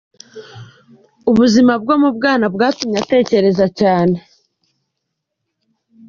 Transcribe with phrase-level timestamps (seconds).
[1.29, 4.17] Ubuzima bwo mu bwana bwatumye atekereza cyane.